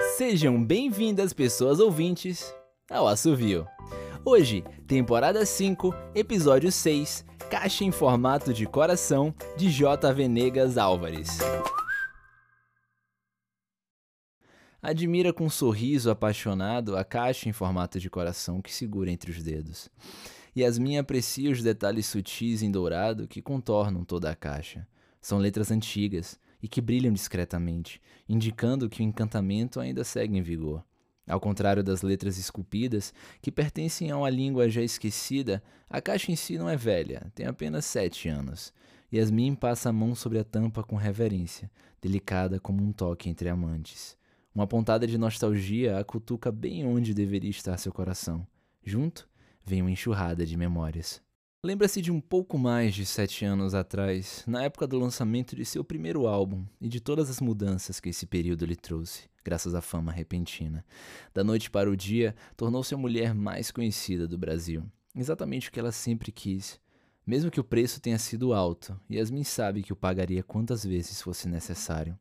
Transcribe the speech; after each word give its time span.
Sejam 0.00 0.62
bem-vindas, 0.62 1.32
pessoas 1.32 1.80
ouvintes, 1.80 2.54
ao 2.90 3.06
Assovio. 3.06 3.66
Hoje, 4.24 4.64
temporada 4.86 5.44
5, 5.44 5.94
episódio 6.14 6.70
6, 6.70 7.24
Caixa 7.50 7.84
em 7.84 7.90
formato 7.90 8.52
de 8.52 8.66
coração, 8.66 9.34
de 9.56 9.70
J. 9.70 10.12
Venegas 10.12 10.78
Álvares. 10.78 11.38
Admira 14.80 15.32
com 15.32 15.44
um 15.44 15.50
sorriso 15.50 16.10
apaixonado 16.10 16.96
a 16.96 17.04
caixa 17.04 17.48
em 17.48 17.52
formato 17.52 18.00
de 18.00 18.10
coração 18.10 18.60
que 18.60 18.72
segura 18.72 19.10
entre 19.10 19.30
os 19.30 19.42
dedos. 19.42 19.88
Yasmin 20.56 20.98
aprecia 20.98 21.50
os 21.50 21.62
detalhes 21.62 22.06
sutis 22.06 22.62
em 22.62 22.70
dourado 22.70 23.28
que 23.28 23.40
contornam 23.40 24.04
toda 24.04 24.30
a 24.30 24.36
caixa. 24.36 24.86
São 25.20 25.38
letras 25.38 25.70
antigas 25.70 26.38
e 26.62 26.68
que 26.68 26.80
brilham 26.80 27.12
discretamente, 27.12 28.00
indicando 28.28 28.88
que 28.88 29.02
o 29.02 29.04
encantamento 29.04 29.80
ainda 29.80 30.04
segue 30.04 30.38
em 30.38 30.42
vigor. 30.42 30.84
Ao 31.26 31.40
contrário 31.40 31.82
das 31.82 32.02
letras 32.02 32.38
esculpidas, 32.38 33.12
que 33.40 33.50
pertencem 33.50 34.10
a 34.10 34.16
uma 34.16 34.30
língua 34.30 34.68
já 34.68 34.82
esquecida, 34.82 35.62
a 35.88 36.00
caixa 36.00 36.30
em 36.30 36.36
si 36.36 36.58
não 36.58 36.68
é 36.68 36.76
velha, 36.76 37.30
tem 37.34 37.46
apenas 37.46 37.84
sete 37.84 38.28
anos. 38.28 38.72
Yasmin 39.12 39.54
passa 39.54 39.90
a 39.90 39.92
mão 39.92 40.14
sobre 40.14 40.38
a 40.38 40.44
tampa 40.44 40.82
com 40.82 40.96
reverência, 40.96 41.70
delicada 42.00 42.58
como 42.58 42.82
um 42.82 42.92
toque 42.92 43.28
entre 43.28 43.48
amantes. 43.48 44.16
Uma 44.54 44.66
pontada 44.66 45.06
de 45.06 45.16
nostalgia 45.16 45.98
a 45.98 46.04
cutuca 46.04 46.50
bem 46.50 46.84
onde 46.84 47.14
deveria 47.14 47.50
estar 47.50 47.76
seu 47.78 47.92
coração. 47.92 48.46
Junto, 48.84 49.28
vem 49.64 49.80
uma 49.80 49.90
enxurrada 49.90 50.44
de 50.44 50.56
memórias. 50.56 51.22
Lembra-se 51.64 52.02
de 52.02 52.10
um 52.10 52.20
pouco 52.20 52.58
mais 52.58 52.92
de 52.92 53.06
sete 53.06 53.44
anos 53.44 53.72
atrás, 53.72 54.42
na 54.48 54.64
época 54.64 54.84
do 54.84 54.98
lançamento 54.98 55.54
de 55.54 55.64
seu 55.64 55.84
primeiro 55.84 56.26
álbum 56.26 56.66
e 56.80 56.88
de 56.88 56.98
todas 56.98 57.30
as 57.30 57.40
mudanças 57.40 58.00
que 58.00 58.08
esse 58.08 58.26
período 58.26 58.66
lhe 58.66 58.74
trouxe, 58.74 59.30
graças 59.44 59.72
à 59.72 59.80
fama 59.80 60.10
repentina. 60.10 60.84
Da 61.32 61.44
noite 61.44 61.70
para 61.70 61.88
o 61.88 61.96
dia, 61.96 62.34
tornou-se 62.56 62.92
a 62.92 62.98
mulher 62.98 63.32
mais 63.32 63.70
conhecida 63.70 64.26
do 64.26 64.36
Brasil. 64.36 64.82
Exatamente 65.14 65.68
o 65.68 65.72
que 65.72 65.78
ela 65.78 65.92
sempre 65.92 66.32
quis. 66.32 66.80
Mesmo 67.24 67.48
que 67.48 67.60
o 67.60 67.64
preço 67.64 68.00
tenha 68.00 68.18
sido 68.18 68.52
alto, 68.52 69.00
Yasmin 69.08 69.44
sabe 69.44 69.84
que 69.84 69.92
o 69.92 69.96
pagaria 69.96 70.42
quantas 70.42 70.84
vezes 70.84 71.22
fosse 71.22 71.46
necessário. 71.46 72.18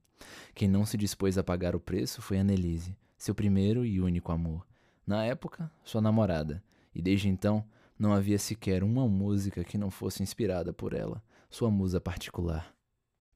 Quem 0.53 0.67
não 0.67 0.85
se 0.85 0.95
dispôs 0.95 1.39
a 1.39 1.43
pagar 1.43 1.75
o 1.75 1.79
preço 1.79 2.21
foi 2.21 2.37
Annelise, 2.37 2.95
seu 3.17 3.33
primeiro 3.33 3.83
e 3.87 3.99
único 3.99 4.31
amor. 4.31 4.67
Na 5.03 5.25
época, 5.25 5.71
sua 5.83 5.99
namorada. 5.99 6.63
E 6.93 7.01
desde 7.01 7.27
então, 7.27 7.65
não 8.01 8.13
havia 8.13 8.39
sequer 8.39 8.83
uma 8.83 9.07
música 9.07 9.63
que 9.63 9.77
não 9.77 9.91
fosse 9.91 10.23
inspirada 10.23 10.73
por 10.73 10.91
ela, 10.91 11.23
sua 11.51 11.69
musa 11.69 12.01
particular. 12.01 12.73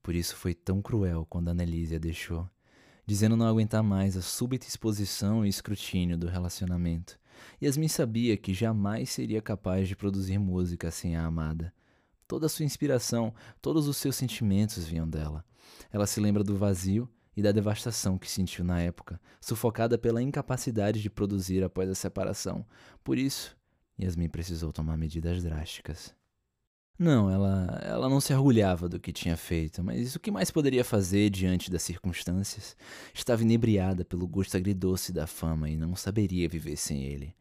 Por 0.02 0.16
isso 0.16 0.36
foi 0.36 0.56
tão 0.56 0.82
cruel 0.82 1.24
quando 1.30 1.50
Annelise 1.50 1.94
a 1.94 2.00
deixou, 2.00 2.50
dizendo 3.06 3.38
não 3.38 3.46
aguentar 3.46 3.84
mais 3.84 4.18
a 4.18 4.24
súbita 4.24 4.66
exposição 4.66 5.46
e 5.46 5.50
escrutínio 5.50 6.18
do 6.18 6.28
relacionamento. 6.28 7.20
Yasmin 7.62 7.88
sabia 7.88 8.36
que 8.36 8.56
jamais 8.56 9.12
seria 9.12 9.40
capaz 9.40 9.88
de 9.88 9.96
produzir 9.96 10.40
música 10.40 10.90
sem 10.90 11.16
a 11.16 11.24
amada. 11.24 11.72
Toda 12.28 12.48
a 12.48 12.50
sua 12.50 12.66
inspiração, 12.66 13.36
todos 13.62 13.88
os 13.88 13.98
seus 13.98 14.16
sentimentos 14.16 14.84
vinham 14.84 15.08
dela. 15.08 15.46
Ela 15.92 16.08
se 16.08 16.20
lembra 16.20 16.44
do 16.44 16.58
vazio 16.58 17.08
e 17.38 17.42
da 17.44 17.52
devastação 17.52 18.18
que 18.18 18.32
sentiu 18.32 18.66
na 18.66 18.82
época, 18.82 19.22
sufocada 19.40 19.96
pela 19.96 20.24
incapacidade 20.24 21.04
de 21.04 21.10
produzir 21.12 21.64
após 21.64 21.88
a 21.88 21.94
separação. 21.94 22.66
Por 23.04 23.20
isso, 23.20 23.56
Yasmin 24.00 24.30
precisou 24.30 24.74
tomar 24.74 24.98
medidas 24.98 25.42
drásticas. 25.42 26.14
Não, 26.98 27.30
ela, 27.30 27.78
ela 27.84 28.10
não 28.10 28.22
se 28.22 28.34
orgulhava 28.34 28.88
do 28.88 29.00
que 29.00 29.12
tinha 29.12 29.36
feito, 29.36 29.84
mas 29.84 30.16
o 30.16 30.20
que 30.20 30.32
mais 30.32 30.50
poderia 30.50 30.84
fazer 30.84 31.30
diante 31.30 31.70
das 31.70 31.84
circunstâncias? 31.84 32.76
Estava 33.14 33.42
inebriada 33.42 34.06
pelo 34.06 34.26
gosto 34.26 34.56
agridoce 34.56 35.12
da 35.12 35.28
fama 35.28 35.70
e 35.70 35.76
não 35.76 35.94
saberia 35.94 36.48
viver 36.48 36.78
sem 36.78 37.04
ele. 37.04 37.36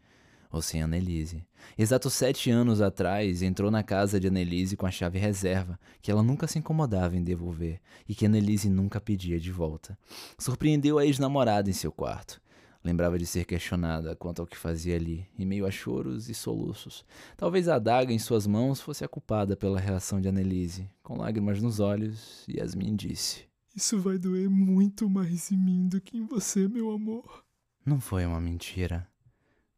Ou 0.51 0.61
sem 0.61 0.83
Annelise. 0.83 1.45
Exatos 1.79 2.15
sete 2.15 2.51
anos 2.51 2.81
atrás, 2.81 3.43
entrou 3.43 3.71
na 3.71 3.83
casa 3.83 4.19
de 4.19 4.27
Annelise 4.27 4.77
com 4.77 4.87
a 4.87 4.91
chave 4.91 5.19
reserva, 5.19 5.79
que 6.03 6.11
ela 6.11 6.23
nunca 6.23 6.49
se 6.49 6.59
incomodava 6.59 7.17
em 7.17 7.23
devolver 7.23 7.81
e 8.09 8.15
que 8.15 8.27
Annelise 8.27 8.69
nunca 8.69 9.01
pedia 9.01 9.39
de 9.39 9.53
volta. 9.53 9.97
Surpreendeu 10.37 10.99
a 10.99 11.07
ex-namorada 11.07 11.71
em 11.71 11.73
seu 11.73 11.93
quarto. 11.93 12.41
Lembrava 12.85 13.19
de 13.19 13.25
ser 13.25 13.47
questionada 13.47 14.15
quanto 14.15 14.43
ao 14.43 14.47
que 14.47 14.59
fazia 14.59 14.95
ali, 14.95 15.27
em 15.39 15.47
meio 15.47 15.65
a 15.65 15.71
choros 15.71 16.29
e 16.29 16.35
soluços. 16.35 17.03
Talvez 17.35 17.67
a 17.67 17.77
adaga 17.77 18.13
em 18.13 18.19
suas 18.19 18.47
mãos 18.47 18.79
fosse 18.79 19.03
a 19.03 19.09
culpada 19.09 19.57
pela 19.57 19.81
reação 19.81 20.21
de 20.21 20.29
Annelise. 20.29 20.91
Com 21.03 21.17
lágrimas 21.17 21.63
nos 21.63 21.81
olhos, 21.81 22.45
Yasmin 22.47 22.95
disse: 22.95 23.47
Isso 23.75 23.99
vai 23.99 24.19
doer 24.19 24.51
muito 24.51 25.09
mais 25.09 25.51
em 25.51 25.57
mim 25.57 25.89
do 25.89 25.99
que 25.99 26.19
em 26.19 26.27
você, 26.27 26.69
meu 26.69 26.91
amor. 26.91 27.43
Não 27.87 27.99
foi 28.01 28.27
uma 28.27 28.41
mentira. 28.41 29.09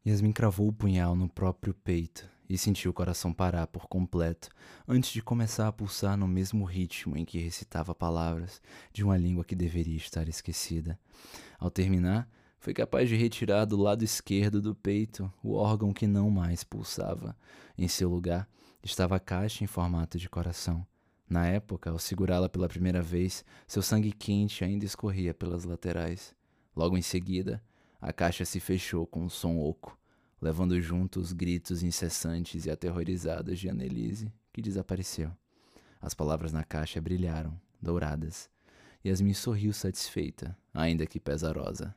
Yasmin 0.05 0.33
cravou 0.33 0.67
o 0.67 0.73
punhal 0.73 1.15
no 1.15 1.29
próprio 1.29 1.73
peito 1.73 2.29
e 2.49 2.57
sentiu 2.57 2.91
o 2.91 2.93
coração 2.93 3.33
parar 3.33 3.67
por 3.67 3.87
completo 3.87 4.49
antes 4.85 5.11
de 5.11 5.21
começar 5.21 5.67
a 5.67 5.71
pulsar 5.71 6.17
no 6.17 6.27
mesmo 6.27 6.65
ritmo 6.65 7.17
em 7.17 7.23
que 7.23 7.39
recitava 7.39 7.95
palavras 7.95 8.61
de 8.91 9.01
uma 9.01 9.17
língua 9.17 9.45
que 9.45 9.55
deveria 9.55 9.97
estar 9.97 10.27
esquecida. 10.27 10.99
Ao 11.59 11.69
terminar, 11.69 12.29
foi 12.59 12.73
capaz 12.73 13.07
de 13.07 13.15
retirar 13.15 13.65
do 13.65 13.77
lado 13.77 14.03
esquerdo 14.03 14.61
do 14.61 14.75
peito 14.75 15.31
o 15.43 15.53
órgão 15.53 15.93
que 15.93 16.07
não 16.07 16.29
mais 16.29 16.63
pulsava. 16.63 17.35
Em 17.77 17.87
seu 17.87 18.09
lugar 18.09 18.49
estava 18.83 19.15
a 19.15 19.19
caixa 19.19 19.63
em 19.63 19.67
formato 19.67 20.17
de 20.17 20.29
coração. 20.29 20.85
Na 21.29 21.45
época, 21.45 21.89
ao 21.89 21.99
segurá-la 21.99 22.47
pela 22.47 22.69
primeira 22.69 23.01
vez, 23.01 23.43
seu 23.67 23.81
sangue 23.81 24.11
quente 24.11 24.63
ainda 24.63 24.85
escorria 24.85 25.33
pelas 25.33 25.65
laterais. 25.65 26.33
Logo 26.75 26.97
em 26.97 27.01
seguida, 27.01 27.61
a 27.99 28.13
caixa 28.13 28.45
se 28.45 28.59
fechou 28.59 29.05
com 29.05 29.23
um 29.23 29.29
som 29.29 29.57
oco, 29.57 29.97
levando 30.41 30.79
junto 30.79 31.19
os 31.19 31.33
gritos 31.33 31.83
incessantes 31.83 32.65
e 32.65 32.71
aterrorizados 32.71 33.59
de 33.59 33.69
Annelise, 33.69 34.31
que 34.53 34.61
desapareceu. 34.61 35.31
As 35.99 36.13
palavras 36.13 36.53
na 36.53 36.63
caixa 36.63 37.01
brilharam, 37.01 37.59
douradas. 37.81 38.49
Yasmin 39.05 39.33
sorriu 39.33 39.73
satisfeita, 39.73 40.57
ainda 40.73 41.05
que 41.05 41.19
pesarosa. 41.19 41.93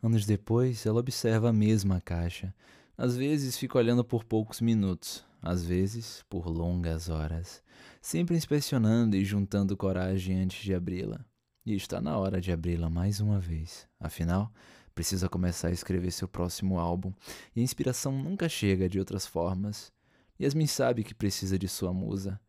Anos 0.00 0.24
depois, 0.24 0.86
ela 0.86 1.00
observa 1.00 1.48
a 1.48 1.52
mesma 1.52 2.00
caixa. 2.00 2.54
Às 2.96 3.16
vezes 3.16 3.58
fica 3.58 3.78
olhando 3.78 4.04
por 4.04 4.24
poucos 4.24 4.60
minutos, 4.60 5.24
às 5.42 5.64
vezes 5.64 6.24
por 6.28 6.46
longas 6.46 7.08
horas, 7.08 7.62
sempre 8.00 8.36
inspecionando 8.36 9.16
e 9.16 9.24
juntando 9.24 9.76
coragem 9.76 10.40
antes 10.40 10.62
de 10.62 10.72
abri-la. 10.72 11.24
E 11.66 11.74
está 11.74 12.00
na 12.00 12.16
hora 12.16 12.40
de 12.40 12.52
abri-la 12.52 12.88
mais 12.88 13.20
uma 13.20 13.40
vez. 13.40 13.88
Afinal, 13.98 14.52
precisa 14.94 15.28
começar 15.28 15.68
a 15.68 15.72
escrever 15.72 16.12
seu 16.12 16.28
próximo 16.28 16.78
álbum, 16.78 17.12
e 17.54 17.60
a 17.60 17.62
inspiração 17.62 18.12
nunca 18.12 18.48
chega 18.48 18.88
de 18.88 18.98
outras 18.98 19.26
formas. 19.26 19.92
Yasmin 20.40 20.66
sabe 20.66 21.02
que 21.02 21.14
precisa 21.14 21.58
de 21.58 21.66
sua 21.66 21.92
musa. 21.92 22.40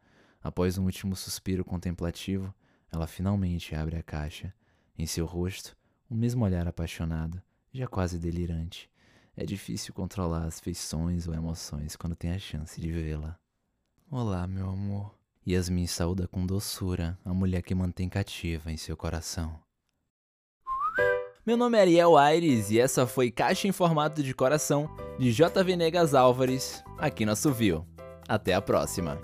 Após 0.41 0.77
um 0.77 0.85
último 0.85 1.15
suspiro 1.15 1.65
contemplativo, 1.65 2.53
ela 2.91 3.07
finalmente 3.07 3.75
abre 3.75 3.97
a 3.97 4.03
caixa. 4.03 4.53
Em 4.97 5.05
seu 5.05 5.25
rosto, 5.25 5.75
o 6.09 6.15
mesmo 6.15 6.43
olhar 6.43 6.67
apaixonado, 6.67 7.41
já 7.71 7.87
quase 7.87 8.17
delirante. 8.17 8.89
É 9.37 9.45
difícil 9.45 9.93
controlar 9.93 10.45
as 10.45 10.59
feições 10.59 11.27
ou 11.27 11.33
emoções 11.33 11.95
quando 11.95 12.15
tem 12.15 12.31
a 12.31 12.39
chance 12.39 12.81
de 12.81 12.91
vê-la. 12.91 13.37
Olá, 14.11 14.47
meu 14.47 14.67
amor. 14.69 15.15
Yasmin 15.47 15.87
saúda 15.87 16.27
com 16.27 16.45
doçura 16.45 17.17
a 17.23 17.33
mulher 17.33 17.61
que 17.61 17.73
mantém 17.73 18.09
cativa 18.09 18.71
em 18.71 18.77
seu 18.77 18.97
coração. 18.97 19.59
Meu 21.45 21.55
nome 21.55 21.77
é 21.77 21.81
Ariel 21.81 22.17
Aires 22.17 22.69
e 22.69 22.79
essa 22.79 23.07
foi 23.07 23.31
Caixa 23.31 23.67
em 23.67 23.71
Formato 23.71 24.21
de 24.21 24.33
Coração 24.33 24.89
de 25.17 25.31
J. 25.31 25.63
Venegas 25.63 26.13
Álvares, 26.13 26.83
aqui 26.97 27.25
no 27.25 27.31
Assovio. 27.31 27.87
Até 28.27 28.53
a 28.53 28.61
próxima! 28.61 29.19